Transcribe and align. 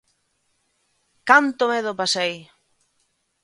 Canto 1.29 1.63
medo 1.71 1.91
pasei! 1.99 2.33